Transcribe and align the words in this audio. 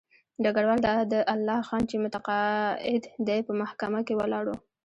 ډګروال 0.43 0.79
دادالله 0.87 1.59
خان 1.67 1.81
چې 1.89 1.95
متقاعد 2.03 3.03
دی 3.27 3.39
په 3.47 3.53
محکمه 3.61 3.99
کې 4.07 4.17
ولاړ 4.19 4.43
وو. 4.49 4.57